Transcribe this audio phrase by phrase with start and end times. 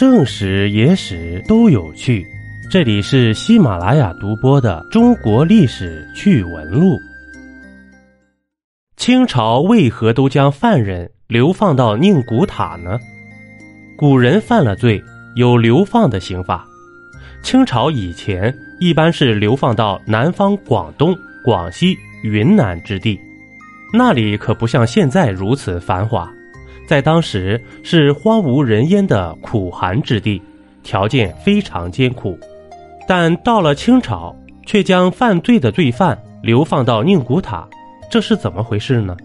[0.00, 2.26] 正史、野史都有趣。
[2.70, 6.94] 这里是喜马拉雅独播的《中国历史趣闻录》。
[8.96, 12.98] 清朝为何都将犯人流放到宁古塔呢？
[13.98, 16.66] 古人犯了罪，有流放的刑法。
[17.42, 21.14] 清朝以前一般是流放到南方广东、
[21.44, 21.94] 广西、
[22.24, 23.20] 云南之地，
[23.92, 26.32] 那里可不像现在如此繁华。
[26.90, 30.42] 在当时是荒无人烟的苦寒之地，
[30.82, 32.36] 条件非常艰苦。
[33.06, 34.34] 但到了清朝，
[34.66, 37.64] 却将犯罪的罪犯流放到宁古塔，
[38.10, 39.16] 这是怎么回事呢？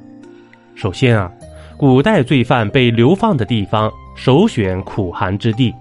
[0.75, 1.31] 首先啊，
[1.75, 5.73] 古代罪犯被流放的地方首选苦寒之地，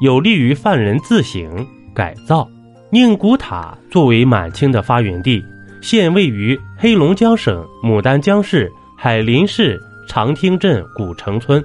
[0.00, 2.48] 有利于犯人自省改造。
[2.90, 5.42] 宁古塔作为满清的发源地，
[5.82, 9.82] 现位于黑龙江省牡丹江市海林市。
[10.14, 11.60] 长汀镇古城村，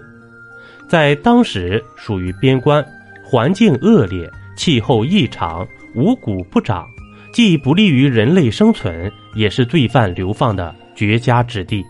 [0.88, 2.84] 在当时属于边关，
[3.24, 4.28] 环境恶劣，
[4.58, 6.84] 气候异常，五谷不长，
[7.32, 11.86] 既不利于人类生存，也是罪犯流放的绝佳之地。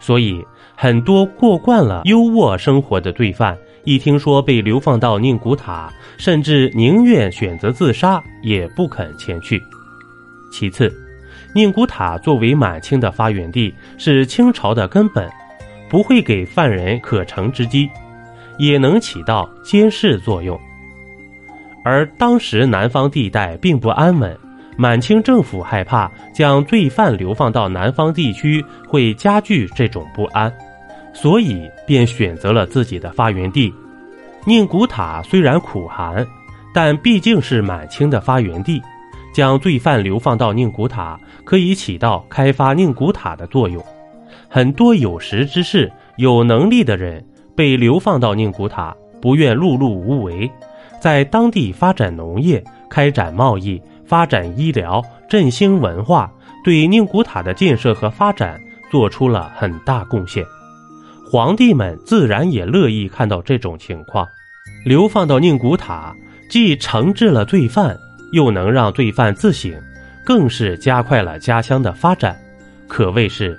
[0.00, 9.62] 所以，很多过惯了优渥生活的罪犯，一听说被流放到宁古塔，甚至宁愿选择自杀，也不肯前去。
[10.50, 10.92] 其次，
[11.54, 15.30] 宁古塔作为满清的发源地，是清朝的根本。
[15.94, 17.88] 不会给犯人可乘之机，
[18.58, 20.60] 也能起到监视作用。
[21.84, 24.36] 而当时南方地带并不安稳，
[24.76, 30.52] 满清政府害怕将罪犯流放到南方地区会加剧这种不安，
[31.12, 33.72] 所以便选择了自己的发源地
[34.44, 35.22] 宁古塔。
[35.22, 36.26] 虽然苦寒，
[36.74, 38.82] 但毕竟是满清的发源地，
[39.32, 43.80] 将罪犯流放到宁古塔，可以起到开发宁古塔的作用。
[44.54, 50.48] 很多有识之士、有能力的人被流放到宁古塔，不愿碌碌无为，
[51.00, 56.32] 在当地发展农业、开展贸易、发展医疗、振兴文化，
[56.62, 58.60] 对宁古塔的建设和发展
[58.92, 60.44] 做出了很大贡献。
[61.28, 64.24] 皇帝们自然也乐意看到这种情况。
[64.84, 66.14] 流放到宁古塔，
[66.48, 67.98] 既惩治了罪犯，
[68.30, 69.72] 又能让罪犯自省，
[70.24, 72.38] 更是加快了家乡的发展，
[72.86, 73.58] 可谓是。